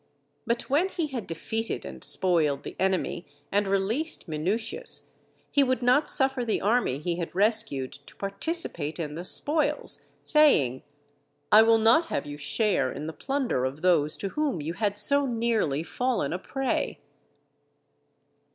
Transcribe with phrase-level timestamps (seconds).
[0.47, 5.11] But when he had defeated and spoiled the enemy, and released Minutius,
[5.51, 10.81] he would not suffer the army he had rescued to participate in the spoils, saying,
[11.51, 14.97] "_I will not have you share in the plunder of those to whom you had
[14.97, 16.97] so nearly fallen a prey.